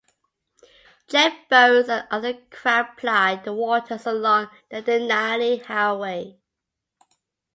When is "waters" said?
3.53-4.07